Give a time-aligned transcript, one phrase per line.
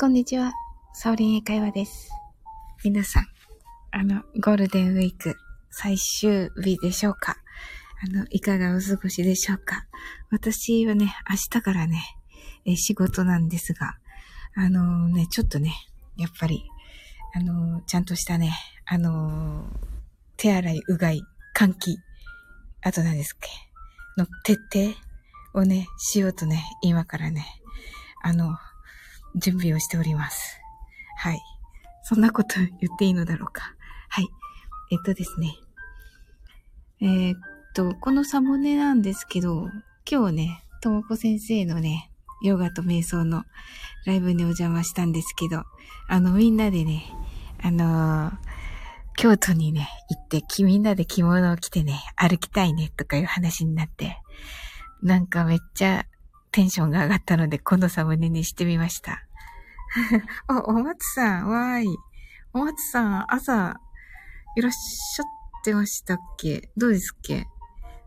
[0.00, 0.52] こんにちは。
[0.92, 2.08] サオリン英会話です。
[2.84, 3.26] 皆さん、
[3.90, 5.34] あの、ゴールデンウィーク
[5.72, 7.36] 最終日でしょうか？
[8.04, 9.86] あの、いかがお過ごしでしょうか？
[10.30, 12.00] 私はね、明日からね、
[12.64, 13.96] え仕事なんですが、
[14.54, 15.74] あのー、ね、ちょっとね、
[16.16, 16.62] やっぱり、
[17.34, 18.52] あのー、ちゃんとしたね、
[18.86, 19.66] あのー、
[20.36, 21.22] 手洗い、うがい、
[21.56, 21.98] 換気、
[22.82, 23.50] あと何ですっけ、
[24.16, 27.44] の徹底をね、しようとね、今からね、
[28.22, 28.56] あの、
[29.38, 30.60] 準備をしております。
[31.16, 31.40] はい。
[32.02, 33.74] そんなこと言っていいのだろうか。
[34.08, 34.28] はい。
[34.90, 35.54] えっとですね。
[37.00, 37.38] えー、っ
[37.74, 39.68] と、このサムネなんですけど、
[40.10, 42.10] 今日ね、ともこ先生のね、
[42.42, 43.44] ヨガと瞑想の
[44.06, 45.64] ライブにお邪魔したんですけど、
[46.08, 47.04] あの、みんなでね、
[47.62, 48.32] あのー、
[49.16, 54.16] 京都にね、行って、みんなで着物を着てね、歩きたいね、とかいう話になって、
[55.02, 56.06] なんかめっちゃ
[56.52, 59.27] テンションが上がったので、このサムネにしてみました。
[60.48, 61.86] あ、お松さん、わーい。
[62.52, 63.80] お松さん、朝、
[64.56, 65.26] いらっしゃっ
[65.64, 66.70] てましたっけ？
[66.76, 67.46] どうですっけ？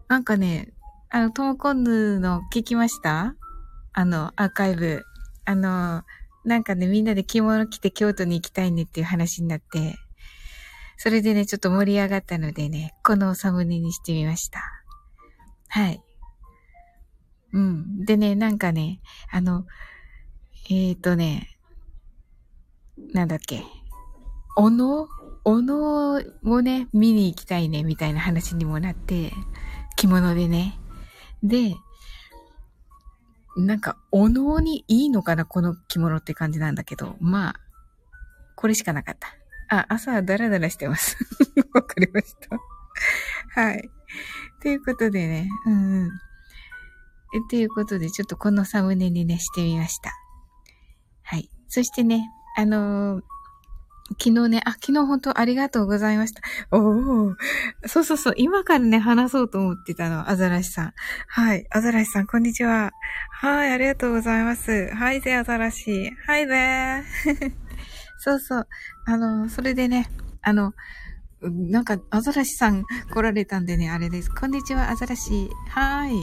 [0.08, 0.73] なんかね、
[1.09, 3.36] あの、トモコンヌの聞きました？
[3.94, 5.03] あの、アーカイブ。
[5.45, 6.03] あの、
[6.45, 9.97] なんかね、みんなで着物着て京都に行きたいねっていう話になって、
[10.97, 14.61] それでね、ちょっと盛り上がったのでね、このサムネにしてみました。
[15.67, 16.03] はい。
[17.53, 18.06] うん。
[18.06, 19.66] でね、なんかね、あの、
[20.69, 21.50] えっ、ー、とね、
[23.13, 23.63] なんだっけ、
[24.55, 25.07] おの
[25.44, 29.33] おのをね、見に行きたいね、みたいな話にもなって、
[29.97, 30.80] 着物でね。
[31.41, 31.75] で、
[33.57, 37.55] なんか、おのにいいのかな、この着物って感じなんだけど、まあ、
[38.55, 39.35] これしかなかった。
[39.75, 41.17] あ、朝はダラダラしてます。
[41.73, 42.59] わかりました。
[43.61, 43.89] はい。
[44.61, 46.11] ということでね、うん、うん。
[47.49, 50.11] ということで、ちょっとこのサムネにね、してみました。
[51.23, 51.49] はい。
[51.67, 52.29] そしてね、
[52.62, 53.23] あのー、
[54.20, 56.42] 昨日ね、あ、昨日本当ありがとうございました。
[56.70, 56.78] お
[57.30, 57.35] お、
[57.88, 60.94] そうそうそう、今からね、話そうと思ってたの、アザラシさん。
[61.28, 62.91] はい、アザラシさん、こんにちは。
[63.31, 64.90] はい、ありがとうございます。
[64.94, 66.12] はいぜ、アザラシ。
[66.28, 67.03] はいぜ
[68.19, 68.68] そうそう、
[69.06, 70.08] あの、それでね、
[70.44, 70.75] あの、
[71.41, 74.30] なんか、アザラシさん来られたんでね、あれです。
[74.30, 75.50] こんにちは、アザラシ。
[75.69, 76.14] はい。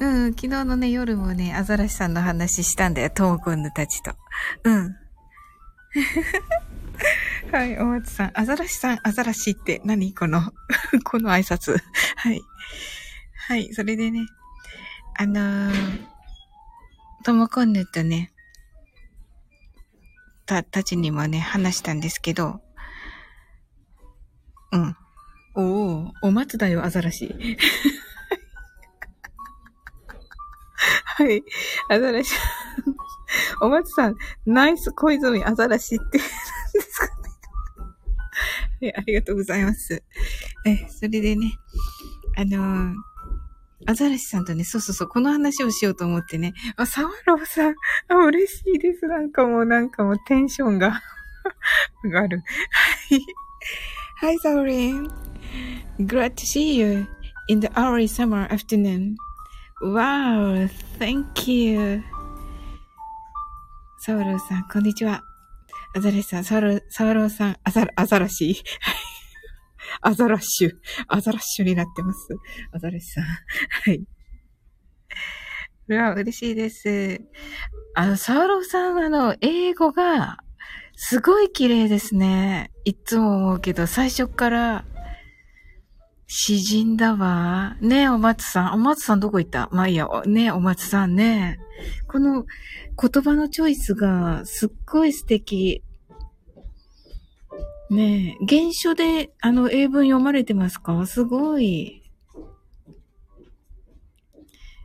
[0.00, 4.12] うん、昨日のね、夜もね、アザラシさんの話したんだよ、トモコンヌたちと。
[4.64, 5.07] うん。
[7.52, 8.30] はい、お松さん。
[8.34, 10.52] アザラシさん、アザラシって何この
[11.04, 11.78] この挨拶。
[12.16, 12.42] はい。
[13.48, 14.26] はい、それでね、
[15.18, 16.06] あのー、
[17.24, 18.32] ともこんぬとね、
[20.44, 22.60] た、たちにもね、話したんですけど、
[24.72, 24.96] うん。
[25.54, 27.34] おお、お松だよ、アザラシ。
[31.18, 31.42] はい。
[31.88, 32.34] アザラシ。
[33.60, 34.16] お松さん、
[34.46, 37.12] ナイス小泉アザラシって何ですかね。
[38.80, 40.02] はい、ありがとうございます。
[40.64, 41.52] え、それでね、
[42.36, 42.94] あのー、
[43.86, 47.74] アザラシさんとね、そうそうそう、この話をしようと思ってね、あ、サワローさん、
[48.08, 49.06] あ、嬉しいです。
[49.06, 51.02] なんかもう、なんかもうテンションが
[52.04, 52.42] 上がる。
[52.70, 53.20] はい。
[54.20, 55.10] Hi, Saurin.
[55.98, 57.06] Glad to see you
[57.48, 59.16] in the early summer afternoon.
[59.80, 60.68] Wow,
[60.98, 62.02] thank you.
[64.08, 65.22] サウローさん、こんにちは。
[65.94, 68.56] アザラシさん、サウロ、サウローさん、アザラ、アザラシ。
[70.00, 70.72] アザラッシュ。
[71.08, 72.26] アザラッシュになってます。
[72.72, 73.24] アザラシさん。
[73.24, 74.02] はい。
[75.88, 77.20] うわ、嬉しいです。
[77.94, 80.38] あの、サウローさん、あの、英語が、
[80.94, 82.70] すごい綺麗ですね。
[82.86, 84.86] いつも思うけど、最初から、
[86.30, 87.78] 詩人だわ。
[87.80, 88.74] ねえ、お松さん。
[88.74, 89.70] お松さんどこ行った？
[89.72, 90.06] まあいいや。
[90.26, 91.58] ねえ、お松さんね。
[92.06, 92.44] この
[93.00, 95.82] 言葉のチョイスがすっごい素敵。
[97.90, 101.06] ねえ、原書であの英文読まれてますか？
[101.06, 102.02] すごい。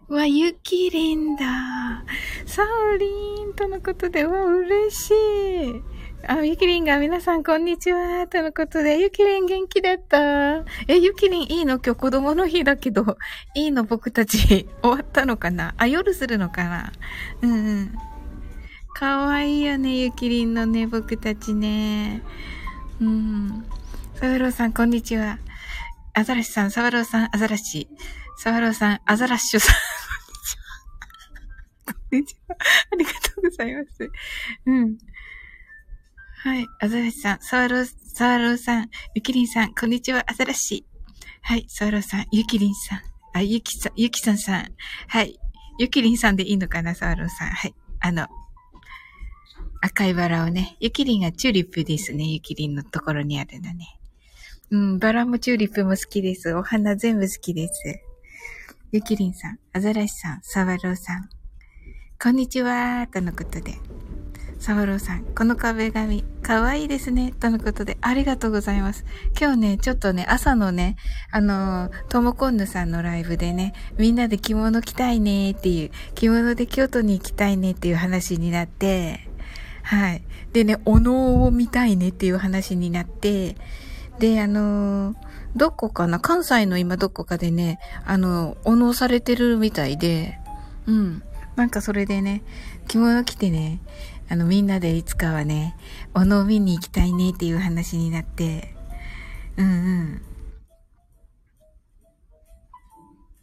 [0.07, 2.05] わ、ゆきりんだ。
[2.45, 5.13] サオリンとのことで、うわ、嬉しい。
[6.25, 8.25] あ、ゆきりんが皆さんこんにちは。
[8.27, 10.59] とのことで、ゆきりん元気だった？
[10.87, 11.79] え、ゆきりんいいの？
[11.79, 13.17] 今日子供の日だけど、
[13.55, 15.75] いいの僕たち終わったのかな？
[15.77, 16.93] あ、夜するのかな？
[17.41, 17.93] うんうん。
[18.93, 22.21] かわいいよね、ゆきりんのね、僕たちね。
[23.01, 23.65] うん。
[24.15, 25.39] サワローさんこんにちは。
[26.13, 27.89] アザラシさん、サワローさん、アザラシ。
[28.37, 29.75] サワローさん、アザラッシュさん。
[31.85, 32.55] こんにちは。
[32.93, 34.09] ありがとうございます。
[34.65, 34.97] うん。
[36.43, 36.67] はい。
[36.81, 40.85] アザラシさん、サワロー、サワローさん、ゆきりんさん、こんにちは、アザラシ。
[41.41, 41.65] はい。
[41.69, 43.01] サワローさん、ゆきりんさん、
[43.31, 44.67] あ、ゆきさん、ゆきさんさん。
[45.07, 45.39] はい。
[45.79, 47.47] ゆきりんさんでいいのかな、サワローさん。
[47.47, 47.73] はい。
[48.01, 48.27] あの、
[49.79, 52.25] 赤いバラをね、ゆきりんがチューリップですね。
[52.25, 53.97] ゆきりんのところにあるのね。
[54.69, 56.53] うん、バラもチューリップも好きです。
[56.53, 58.01] お花全部好きです。
[58.91, 61.29] ゆきりんさん、アザラシさん、サワローさん。
[62.21, 63.75] こんにちはとのことで。
[64.63, 67.33] サワローさん、この壁紙、かわいいですね。
[67.37, 69.03] とのことで、ありがとうございます。
[69.37, 70.95] 今日ね、ちょっとね、朝のね、
[71.31, 79.27] あのトモコンヌさんのライブでね、みんなで着物着たいねっていう、着物で京都に行きたいねっていう話になって、
[79.81, 80.23] はい。
[80.53, 83.57] でね、お能を見たいねっていう話になって、
[84.19, 85.13] で、あの
[85.57, 90.39] どこかな関西の今どこかでね、あの、お能されてるみたいで、
[90.87, 91.23] うん。
[91.55, 92.43] なんかそれでね、
[92.87, 93.79] 着物着てね、
[94.29, 95.75] あの、みんなでいつかはね、
[96.13, 98.73] お能見に行きたいねっていう話になって、
[99.57, 99.69] うんう
[100.03, 100.21] ん。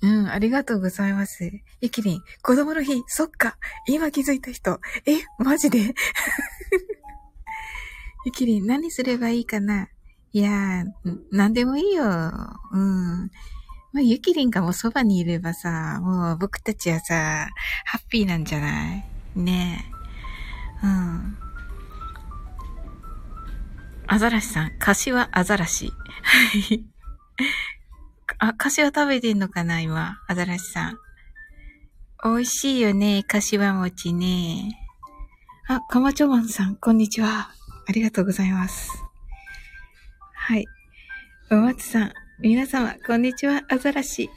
[0.02, 1.50] うん、ありがとうございます。
[1.80, 4.80] ゆきりん、子供の日、そっか、今気づいた人。
[5.06, 5.94] え、マジで？
[8.24, 9.88] ゆきりん、何すればいいかな？
[10.32, 12.04] いやー、なんでもいいよ。
[12.04, 13.30] うん。
[13.92, 17.48] まあ、ゆきりんがもうそばにいればさ、もう僕たちはさ、
[17.84, 19.04] ハッピーなんじゃない？
[19.36, 19.99] ねえ。
[20.82, 21.36] うん。
[24.06, 25.86] アザラシさん、柏アザラシ。
[25.86, 25.92] は
[26.72, 26.84] い。
[28.38, 30.98] あ、柏食べてんのかな今、アザラシさん。
[32.24, 34.78] 美味しいよね、柏餅ね。
[35.68, 37.50] あ、かまちょまんさん、こんにちは。
[37.86, 38.90] ありがとうございます。
[40.34, 40.66] はい。
[41.50, 44.30] お松さん、皆様、こんにちは、アザラシ。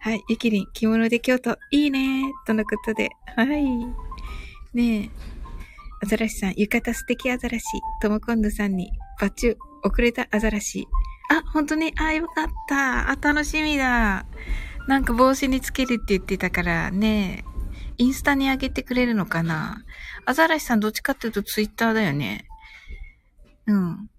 [0.00, 3.10] はい、ゆきりん、着物で京都、いいねとのことで。
[3.36, 3.62] はい。
[4.74, 5.31] ねえ。
[6.02, 7.64] アザラシさん、浴衣素敵アザラシ。
[8.02, 8.90] ともこんぬさんに、
[9.20, 10.88] バチュ、遅れたアザラシ。
[11.30, 11.94] あ、ほんとね。
[11.96, 13.08] あ、よかった。
[13.08, 14.26] あ、楽しみだ。
[14.88, 17.44] なんか帽子につけるって言ってたからね。
[17.98, 19.84] インスタに上げてくれるのかな？
[20.26, 22.46] アザラシさんどっちかっていうとツイッターだよね。
[23.66, 24.10] うん。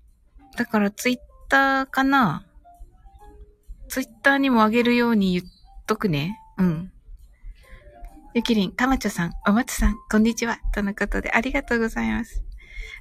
[0.56, 1.18] だからツイッ
[1.50, 2.46] ターかな？
[3.90, 5.46] ツイッターにも上げるように言っ
[5.86, 6.40] とくね。
[6.58, 6.92] うん。
[8.36, 10.58] ゆきりん、かまちょさん、おまつさん、こんにちは。
[10.74, 12.44] とのことで、ありがとうございます。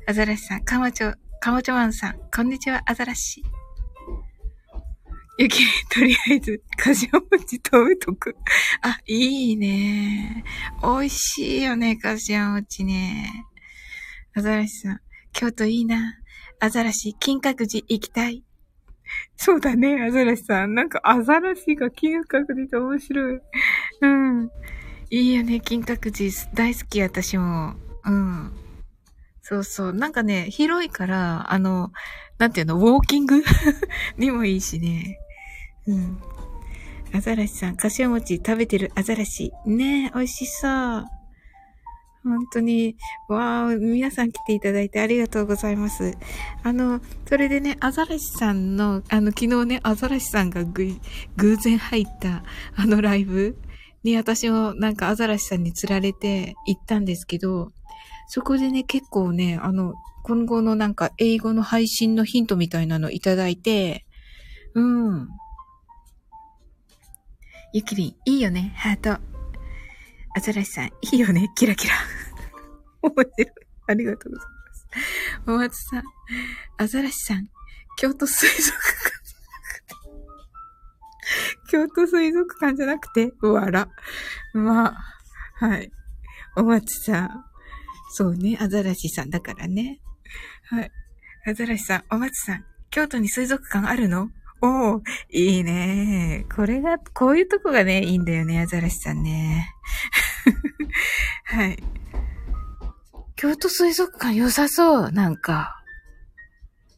[0.06, 3.43] アザラシさん、かまちょ、かまちょマンさん、こんにちは、アザラシ。
[5.38, 8.37] ゆきりん、とりあえず、かしわ餅食べとく。
[8.82, 10.44] あ、いいね。
[10.82, 13.46] 美味しいよね、かしわ餅ね。
[14.34, 15.00] アザラシさん、
[15.32, 16.19] 京都いいな。
[16.61, 18.44] アザラシ、金閣寺行きたい。
[19.37, 20.75] そうだね、アザラシさん。
[20.75, 23.40] なんか、アザラシが金閣寺って面白い。
[24.02, 24.50] うん。
[25.12, 26.32] いいよね、金閣寺。
[26.54, 27.74] 大好き、私も。
[28.06, 28.50] うん。
[29.42, 29.92] そうそう。
[29.92, 31.92] なんかね、広いから、あの、
[32.38, 33.42] なんていうの、ウォーキング
[34.16, 35.18] にもいいしね。
[35.86, 36.18] うん。
[37.12, 39.52] アザラシさん、かしわ餅食べてるアザラシ。
[39.66, 41.04] ねえ、美味しそう。
[42.24, 42.96] 本当に、
[43.28, 46.16] わー、皆さん来ていただいてありがとうございます。
[46.62, 50.96] あの、それでね、アザラシさんの、あの、昨日ね、アザラシさんがぐ、
[51.36, 52.44] 偶然入った、
[52.76, 53.58] あのライブ
[54.02, 57.72] に私もなんかアザラシさんに釣られて行ったんですけど、
[58.28, 59.94] そこでね、結構ね、あの、
[60.25, 64.06] 今後のなんか英語の配信のヒントみたいなのいただいて、
[64.75, 65.28] うん。
[67.75, 69.19] ゆきりん、いいよね、ハート。
[70.34, 71.94] アザラシさん、いいよね、キラキラ。
[73.02, 73.46] 面白い。
[73.88, 74.86] ありがとうございます。
[75.46, 76.03] お松さん、
[76.79, 77.48] アザラシさん、
[77.98, 79.21] 京都水族館、
[81.72, 83.88] 京都水族館じゃなくて、わら。
[84.52, 85.91] まあ、はい。
[86.55, 87.44] お松さん、
[88.10, 90.02] そうね、アザラシさんだからね。
[90.69, 90.91] はい。
[91.46, 94.29] アザラシさん、お松さん、京都に水族館あるの？
[94.60, 96.44] おー、いいね。
[96.55, 99.72] これが、こういうとこがね、いいんだよね、アザラシさんね。
[101.44, 101.82] はい。
[103.34, 105.82] 京都水族館良さそう、なんか。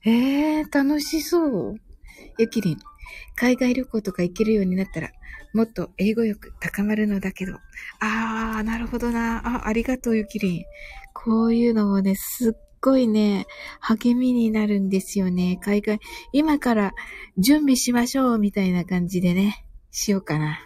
[0.05, 1.77] ええー、楽しそう。
[2.39, 2.79] ゆきりん、
[3.37, 5.11] 海外旅行とか行けるようになったら、
[5.53, 7.55] もっと英語力高まるのだけど。
[8.01, 9.65] あー、なるほどな。
[9.65, 10.65] あ、ありがとう、ゆきりん。
[11.13, 13.47] こういうのもね、すっごいね、
[13.81, 15.59] 励みになるんですよね。
[15.63, 16.01] 海外、
[16.33, 16.93] 今から
[17.39, 20.59] 準備しましょう、みたいな感じでね、しようかな。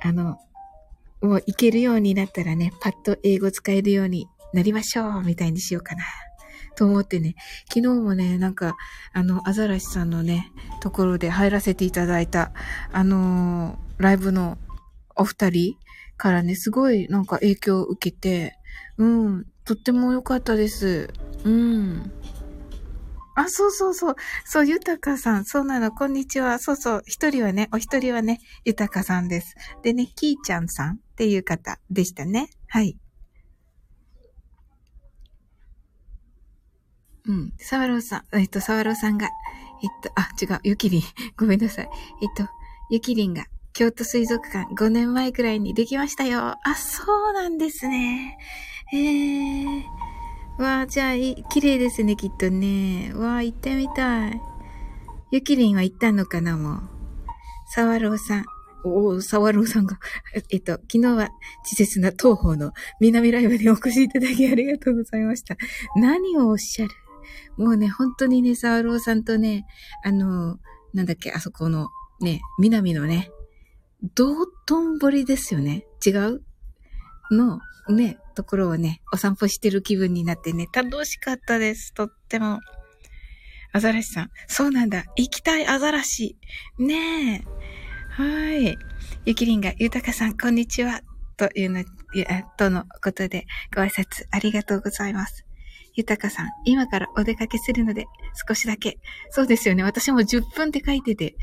[0.00, 0.38] あの、
[1.20, 6.04] もう行けるようになったらね、パッと英語使えるようになりましょう、みたいにしようかな。
[6.76, 7.34] と思ってね、
[7.68, 8.76] 昨日もね、なんか、
[9.12, 12.52] あの、アザラシさんのね、ところで入らせていただいた、
[12.92, 14.58] あのー、ライブの
[15.16, 15.76] お二人
[16.16, 18.58] からね、すごいなんか影響を受けて、
[18.98, 21.08] うん、とっても良かったです。
[21.44, 22.12] うん。
[23.34, 24.16] あ、そうそうそう。
[24.44, 25.44] そう、ゆたかさん。
[25.44, 25.92] そうなの。
[25.92, 26.58] こんにちは。
[26.58, 27.02] そうそう。
[27.06, 29.54] 一人はね、お一人はね、ゆたかさんです。
[29.82, 32.48] でね、きーちゃんさんっていう方でしたね。
[32.66, 32.96] はい。
[37.26, 37.52] うん。
[37.58, 41.02] サワローさん、えっと、サワローさんが、えっと、あ、違う、ゆきりん。
[41.36, 41.88] ごめんなさい。
[42.22, 42.48] えっと、
[42.90, 46.56] ゆきりんが、京都水族館5年前くらいにできましたよ。
[46.62, 48.38] あ、そうなんですね。
[48.92, 49.82] えー。
[50.58, 53.12] わあ、じゃあ、い綺麗ですね、きっとね。
[53.14, 54.40] わあ、行ってみたい。
[55.32, 56.82] ゆきりんは行ったのかな、もう。
[57.68, 58.44] サワローさん。
[58.84, 59.98] おお、サワローさんが、
[60.50, 61.30] えっと、昨日は、
[61.64, 65.56] 稚拙な東方の南ライブにお越しいただきありがとうございました。
[65.96, 67.05] 何をおっしゃる？
[67.56, 69.66] もうね、本当にね、サワローさんとね、
[70.04, 70.58] あの、
[70.94, 71.88] なんだっけ、あそこの、
[72.20, 73.30] ね、南のね、
[74.14, 75.86] 道頓堀ですよね。
[76.04, 76.42] 違う？
[77.30, 81.94] の、ね、ところをね、お散歩してる気分になってね、楽しかったです。
[81.94, 82.60] とっても。
[83.72, 84.30] アザラシさん。
[84.46, 85.04] そうなんだ。
[85.16, 86.36] 行きたいアザラシ。
[86.78, 87.44] ねえ。
[88.10, 88.78] はい。
[89.24, 91.00] ゆきりんが、ゆたかさん、こんにちは。
[91.36, 91.84] というの、
[92.56, 95.45] とのことで、ご挨拶ありがとうございます。
[95.96, 98.06] ゆたかさん、今からお出かけするので、
[98.46, 98.98] 少しだけ。
[99.30, 99.82] そうですよね。
[99.82, 101.36] 私も10分って書いてて。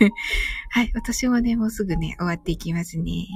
[0.70, 0.90] はい。
[0.94, 3.26] 私もね、もうすぐね、終わっていきますね。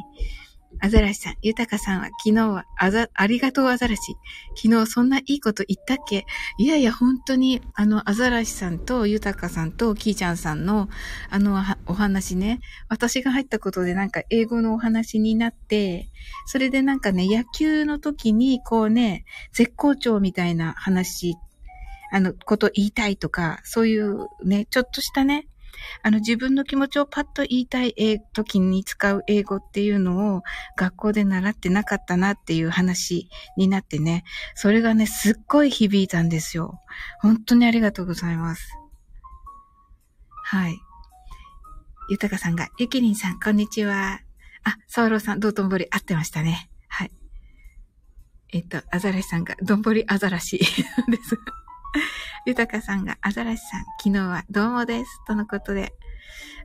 [0.81, 4.17] アザラシさん、ユタカさんは昨日はあざ、ありがとうアザラシ。
[4.55, 6.25] 昨日そんないいこと言ったっけ？
[6.59, 10.89] いやいや、本当に、あの、アザラシさんとユタカさんとキーちゃんさんの、
[11.31, 16.11] あの、お話ね、私が入ったことでなんか英語のお話になって、
[16.47, 21.35] それでなんかね、野球の時に、こうね、絶好調みたいな話、
[22.13, 25.49] あの、こと言いたいとか、そういうね、ちょっとしたね、
[26.03, 27.95] あの自分の気持ちをパッと言いたい
[28.33, 30.43] 時に使う英語っていうのを
[30.77, 36.81] 学校で習ってなかったなっていう話になってね、それがね、すっごい響いたんですよ。
[37.21, 38.69] 本当にありがとうございます。
[40.45, 40.79] はい。
[42.11, 44.21] ゆたかさんが、ゆきりんさん、こんにちは。
[44.65, 46.71] あ、サワローさん、道頓堀合ってましたね。
[46.89, 47.11] はい。
[48.51, 51.39] えっと、アザラシさんが、どんぼりアザラシです。
[52.49, 55.21] ゆたかさんが、アザラシさん、昨日はどうもです。
[55.27, 55.93] とのことで、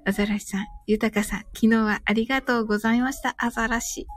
[0.06, 3.36] アザラシさん、ゆたかさん、昨日はありがとうございました。
[3.38, 4.08] アザラシ。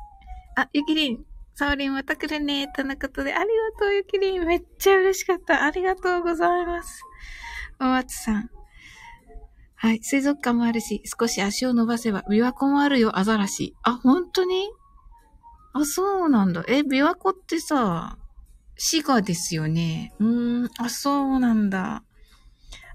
[0.55, 1.25] あ、ゆきりん、
[1.57, 2.69] サオリンまた来るね。
[2.69, 4.45] とのことで、ありがとう、ゆきりん。
[4.45, 5.65] めっちゃ嬉しかった。
[5.65, 7.03] ありがとうございます。
[7.81, 8.51] お松さん。
[9.75, 9.99] はい。
[10.05, 13.75] 水族館もあるし、少し足を伸ばせば、琵琶湖もあるよ、アザラシ。
[13.83, 14.69] あ、本当に？
[15.73, 16.65] あ、そうなんだ。
[16.69, 18.19] え、琵琶湖ってさ、
[18.77, 20.13] 滋賀ですよね。
[20.19, 22.03] うーん、あ、そうなんだ。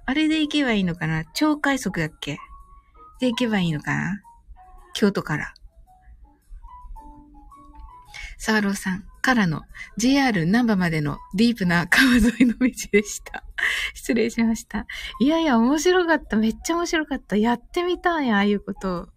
[0.06, 1.26] あれで行けばいいのかな？
[1.34, 2.38] 超快速だっけ？
[3.20, 4.22] で行けばいいのかな？
[4.94, 5.54] 京都から。
[8.38, 9.62] サーローさんからの
[9.98, 13.44] JR ナンバまでのディープな川沿いの道でした。
[13.94, 14.88] 失礼しました。
[15.20, 16.38] いやいや、面白かった。
[16.38, 17.38] めっちゃ面白かった。
[17.38, 19.08] やってみたい、ああいうことを。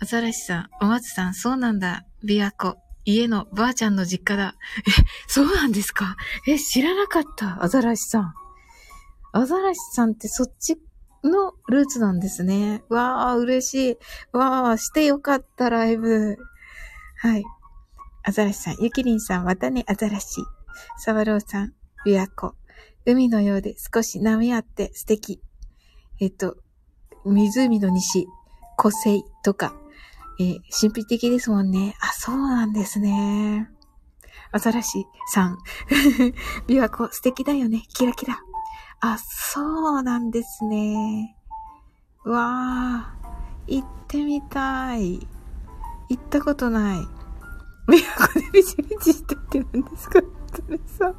[0.00, 2.04] アザラシさん、お松さん、そうなんだ。
[2.24, 2.78] 琵琶湖。
[3.10, 4.54] 家のばあちゃんの実家だ。
[4.86, 4.90] え、
[5.26, 6.16] そうなんですか？
[6.46, 7.64] え、知らなかった。
[7.64, 8.34] アザラシさん。
[9.32, 10.76] アザラシさんってそっち
[11.24, 12.82] のルーツなんですね。
[12.90, 13.96] わあ、嬉しい。
[14.36, 16.36] わあ、してよかった、ライブ。
[17.16, 17.44] はい。
[18.24, 20.26] アザラシさん、ゆきりんさん、またね、アザラシ。
[20.98, 21.72] サワローさん、
[22.04, 22.54] 琵琶湖。
[23.06, 25.40] 海のようで少し波あって素敵。
[26.20, 26.58] えっと、
[27.24, 28.26] 湖の西、
[28.76, 29.74] 湖西とか、
[30.40, 31.96] えー、神秘的ですもんね。
[32.00, 33.68] あ、そうなんですね。
[34.52, 35.58] アザラシさん。
[36.68, 37.82] 琵琶湖素敵だよね。
[37.94, 38.40] キラキラ。
[39.00, 41.36] あ、そうなんですね。
[42.24, 43.78] わー。
[43.80, 45.26] 行ってみたい。
[46.08, 46.98] 行ったことない。
[47.88, 50.20] 琵琶湖でビチビチしてって何ですか？
[50.54, 51.14] それさ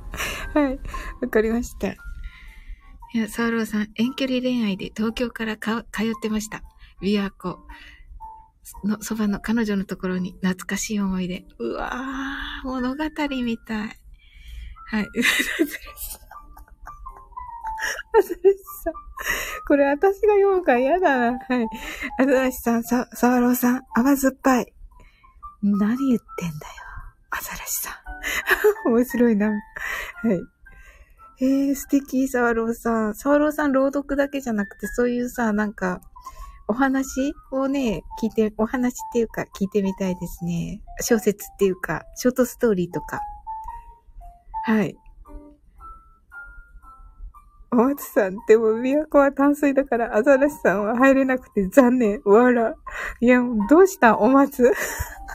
[0.53, 0.79] はい。
[1.21, 1.89] わかりました。
[1.89, 1.97] い
[3.13, 5.83] や、サーローさん、遠距離恋愛で東京から通っ
[6.21, 6.63] てました。
[7.01, 7.59] 琵琶湖。
[8.83, 11.45] のそばの彼女のところに懐かしい思い出。
[11.59, 13.03] うわー、物語
[13.43, 13.99] みたい。
[14.91, 15.07] はい。
[18.17, 18.93] アザラシさん。
[19.67, 21.39] これ私が読むから嫌だな。
[21.39, 21.67] はい。
[22.19, 24.73] アザラシさん、さ、サワローさん、甘酸っぱい。
[25.61, 26.73] 何言ってんだよ。
[27.31, 27.91] アザラシさ
[28.85, 28.89] ん。
[28.91, 29.49] 面白いな。
[29.49, 29.53] は
[30.33, 30.41] い。
[31.41, 33.15] えー、素敵、サワローさん。
[33.15, 36.01] サワローさん朗読だけじゃなくて、そういうさ、なんか、
[36.69, 40.83] お話をね、聞いて、お話っていうか聞いてみたいですね。
[41.01, 43.19] 小説っていうか、ショートストーリーとか。
[44.65, 44.95] はい。
[47.71, 52.21] お松さん、でも、琵琶湖は淡水だから、アザラシさんは入れなくて残念。
[52.23, 52.75] わら。
[53.19, 54.19] いや、どうした？
[54.19, 54.71] お松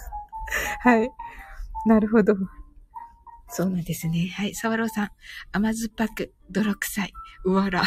[0.83, 1.11] はい。
[1.87, 2.35] なるほど。
[3.57, 4.33] そうなんですね。
[4.35, 4.55] はい。
[4.57, 5.09] サワローさん。
[5.53, 7.13] 甘酸っぱく、泥臭い。
[7.45, 7.85] うわら。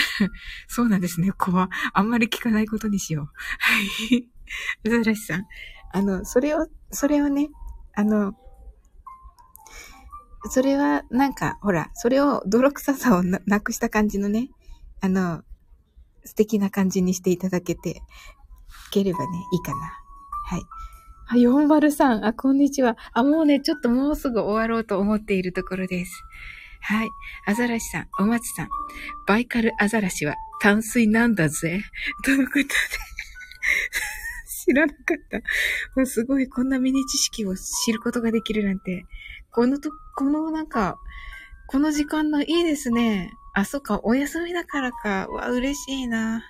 [0.66, 1.30] そうなんですね。
[1.32, 3.26] 怖あんまり聞かないことにしよう。
[3.26, 3.82] は
[4.16, 4.30] い。
[4.82, 5.46] うざらしさん。
[5.92, 7.50] あの、それを、それをね、
[7.94, 8.32] あの、
[10.48, 14.48] それは、なんか、ほら、それを泥臭さをなくした感じのね、
[15.02, 15.42] あの、
[16.24, 17.94] 素敵な感じにしていただけて、い
[18.90, 20.00] ければね、いいかな。
[20.46, 20.62] はい。
[21.34, 22.24] あ、403。
[22.24, 22.96] あ、こんにちは。
[23.12, 26.12] あ、もうね、ちょっともうすぐ終わろうと思っているところです。
[26.80, 27.08] はい。
[27.46, 28.68] アザラシさん、お松さん。
[29.26, 31.82] バイカルアザラシは淡水なんだぜ。
[32.24, 32.66] とのことで
[34.64, 35.38] 知らなかった。
[35.96, 39.04] もうすごい、こんなミニ知識を知ることができるなんて。
[39.50, 41.00] このと、このなんか、
[41.66, 43.32] この時間のいいですね。
[43.54, 45.26] あ、そっか、お休みだからか。
[45.30, 46.44] わ、嬉しいな。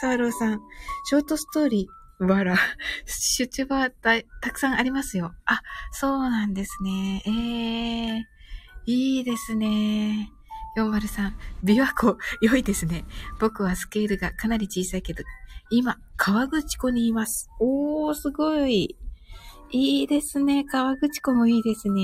[0.00, 0.60] サーローさん、
[1.04, 2.56] ショートストーリー、わら、
[3.06, 5.32] 出張はたたくさんありますよ。
[5.46, 5.62] あ、
[5.92, 7.22] そうなんですね。
[7.26, 10.30] ええー、いいですね。
[10.76, 11.32] 403、
[11.64, 13.04] 琵琶湖、良いですね。
[13.40, 15.24] 僕はスケールがかなり小さいけど、
[15.70, 17.48] 今、川口湖にいます。
[17.58, 18.96] おー、すごい。
[19.72, 20.64] いいですね。
[20.64, 22.02] 川口湖もいいですね。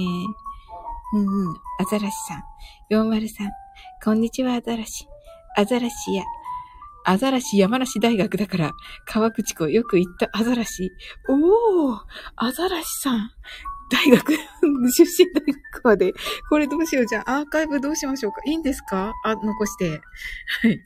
[1.15, 1.55] うんうん。
[1.79, 2.45] アザラシさん。
[2.91, 3.51] 403。
[4.05, 5.07] こんにちは、アザラシ。
[5.57, 6.25] アザラシや、
[7.09, 8.73] アザラシ山梨大学だから、
[9.07, 10.91] 川口湖よく行ったアザラシ。
[11.29, 12.01] おー
[12.35, 13.31] アザラシさん。
[13.89, 16.13] 大学、出身大学まで。
[16.51, 17.07] これどうしよう。
[17.07, 19.13] じゃあ、アーカイブどうしましょうかいいんですか？
[19.25, 19.91] あ、残して。
[19.91, 19.99] は
[20.69, 20.81] い。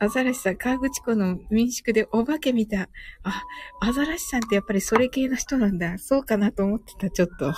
[0.00, 2.88] アザラシさん、川口湖の民宿でお化け見た。
[3.22, 3.44] あ、
[3.80, 5.98] アザラシさんってやっぱりそれ系の人なんだ。
[5.98, 7.44] そうかなと思ってた、ちょっと。
[7.44, 7.52] は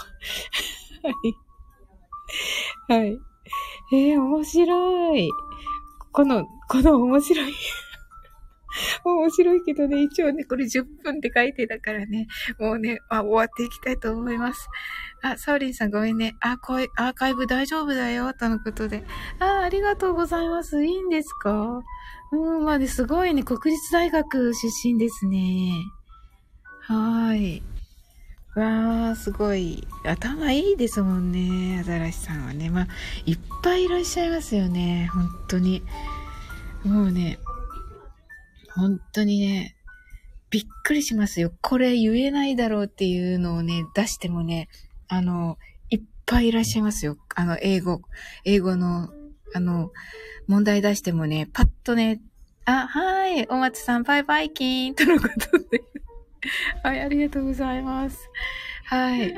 [2.88, 2.94] い。
[2.94, 3.18] はい。
[3.94, 5.30] えー、面白い。
[6.12, 7.54] この、この面白い。
[9.04, 12.26] 面白いけどね、一応ね、これ10分って書いてたからね、
[12.59, 14.69] もうね、あ、終わっていきたいと思います。
[15.23, 16.35] あ、サウリンさんごめんね。
[16.40, 19.04] あ、こい、アーカイブ大丈夫だよ、とのことで。
[19.40, 20.85] あ、ありがとうございます。
[20.85, 21.83] いいんですか？
[22.33, 25.73] うん、まあね、すごいね、国立大学出身ですね。
[26.81, 27.62] はーい。
[28.54, 29.87] わー、すごい。
[30.04, 32.68] 頭いいですもんね、アザラシさんはね。
[32.68, 32.88] まあ、
[33.24, 35.83] いっぱいいらっしゃいますよね、本当に。
[36.85, 37.38] もうね、
[38.74, 39.74] 本当にね、
[40.50, 41.50] びっくりしますよ。
[41.62, 44.68] これ言えないだろうっていうのをね、出してもね、
[45.09, 45.57] あの、
[45.88, 47.16] いっぱいいらっしゃいますよ。
[47.35, 48.03] あの、英語、
[48.44, 49.09] 英語の、
[49.55, 49.92] あの、
[50.46, 52.20] 問題出してもね、パッとね、
[52.66, 55.83] あ、はい、お松さん、バイバイキーンとのことで
[56.83, 58.31] はい、ありがとうございます。
[58.85, 59.35] はい。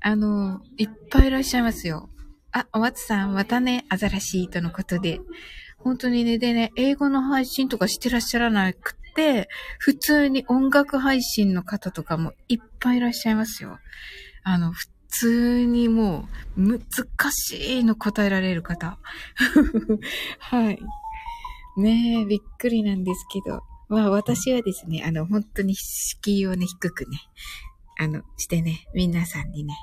[0.00, 2.10] あの、いっぱいいらっしゃいますよ。
[2.52, 5.20] あ、お松さん、またね、アザラシとのことで。
[5.78, 13.78] 本当にね、でね、英語の配信とかしてらっしゃらなくて、普通に音楽配信の方とかもいっぱいいらっしゃいますよ。
[14.44, 16.80] あの、普通にもう、難
[17.30, 18.98] しいの答えられる方。
[20.38, 20.78] はい。
[21.76, 23.62] ねえ、びっくりなんですけど。
[23.92, 27.18] まあ私はですね、あの、本当に敷居をね、低くね、
[27.98, 29.74] あの、してね、皆さんにね、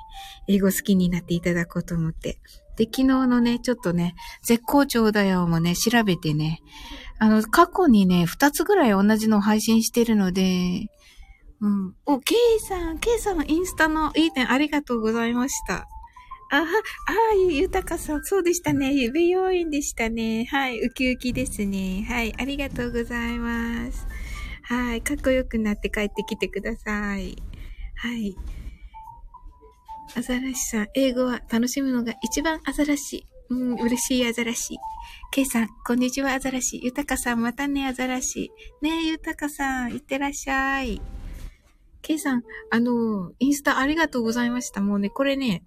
[0.48, 2.40] 英語好きになっていただこうと思って。
[2.76, 6.58] で、昨日のね、ちょっとね、絶好調だよもね、調べてね、
[7.20, 10.88] あの、過去にね、二つぐらい同じのを配信してるので、
[11.60, 11.94] うん。
[12.04, 15.86] お、ケイさん、ケイさんのインスタのいい点ありがとうございました。
[16.52, 16.66] あ、あ、
[17.48, 19.08] ゆたかさん、そうでしたね。
[19.10, 20.46] 美容院でしたね。
[20.50, 22.04] はい、ウキウキですね。
[22.08, 24.06] はい、ありがとうございます。
[24.64, 27.36] はい、かっこよくなって帰ってきてください。
[27.96, 28.36] はい。
[30.16, 33.26] アザラシさん、英語は楽しむのが一番アザラシ。
[33.48, 34.76] うん、嬉しいアザラシ。
[35.30, 36.80] ケイさん、こんにちは、アザラシ。
[36.82, 38.50] ゆたかさん、またね、アザラシ。
[38.82, 41.00] ねえ、ゆたかさん、いってらっしゃい。
[42.02, 44.80] ケイさん、あの、インスタありがとうございました。
[44.80, 45.62] もうね、これね、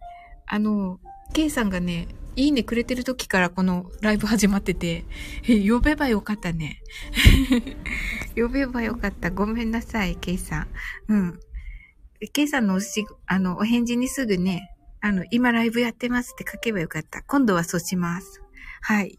[0.53, 0.99] あの、
[1.33, 5.03] ケイさんがね、いいねくれてる時からこのライブ始まってて、
[5.49, 6.79] え、呼べばよかったね。
[8.37, 9.31] 呼べばよかった。
[9.31, 10.67] ごめんなさい、ケイさん。
[11.07, 11.39] うん。
[12.33, 14.69] ケイさんのおし、あの、お返事にすぐね、
[15.01, 17.23] あの、今ライブやってますって書けばよかった。
[17.23, 18.39] 今度はそうします。
[18.81, 19.17] はい。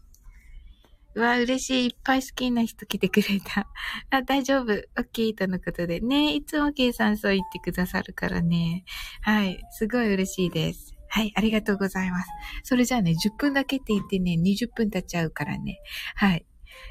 [1.15, 1.85] うわ、嬉しい。
[1.87, 3.67] いっぱい好きな人来てくれた。
[4.09, 4.71] あ、大丈夫。
[4.71, 6.33] オッケーとのことでね。
[6.33, 8.85] いつもケイさんそう言ってくださるからね。
[9.21, 9.61] はい。
[9.71, 10.94] すごい嬉しいです。
[11.15, 12.29] はい、ありがとうございます。
[12.63, 15.79] それじゃあね、10分だけって言ってね、20分経っちゃうからね。
[16.13, 16.45] はい。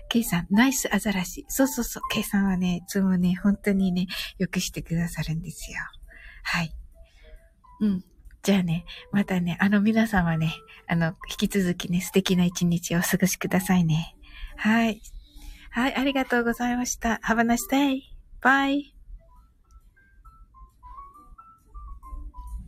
[0.09, 1.45] ケイさん、ナイスアザラシ。
[1.49, 2.03] そうそうそう。
[2.11, 4.07] ケイさんはね、いつもね、本当にね、
[4.39, 5.77] よくしてくださるんですよ。
[6.43, 6.75] はい。
[7.81, 8.05] うん。
[8.43, 10.55] じゃあね、またね、あの皆さんはね、
[10.87, 14.17] あの、引き続きね、素敵な一日をお過ごしくださいね。
[14.57, 15.03] はい。
[15.69, 17.21] はい、ありがとうございました。
[17.23, 18.01] Have a nice day.
[18.41, 18.94] Bye.